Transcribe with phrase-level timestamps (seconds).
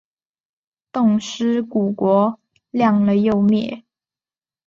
[0.91, 2.39] 冻尸骨国
[2.71, 3.83] 亮了又灭。